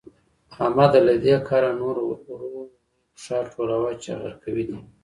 [0.53, 2.61] احمده؛ له دې کاره نور ورو ورو
[3.13, 4.77] پښه ټولوه چې غرقوي دي.